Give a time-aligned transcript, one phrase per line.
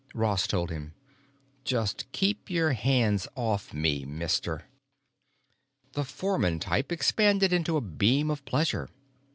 [0.15, 0.95] Ross told him:
[1.63, 4.63] "Just keep your hands off me, mister."
[5.93, 8.89] The foreman type expanded into a beam of pleasure.